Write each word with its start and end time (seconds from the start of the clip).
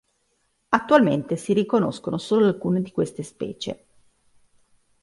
Attualmente 0.69 1.35
si 1.37 1.53
riconoscono 1.53 2.17
solo 2.17 2.47
alcune 2.47 2.81
di 2.81 2.91
queste 2.91 3.21
specie. 3.21 3.85